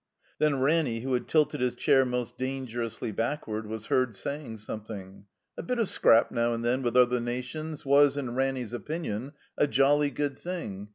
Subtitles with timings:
[0.39, 5.27] Then Ranny, who had tilted his chair most danger ously backward, was heard saying something.
[5.59, 9.67] A bit of scrap, now and then, with other nations was, in Ranny's opinion, a
[9.67, 10.89] jolly good thing.